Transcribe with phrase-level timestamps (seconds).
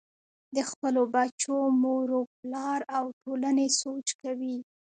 [0.55, 4.55] د خپلو بچو مور و پلار او ټولنې سوچ کوئ-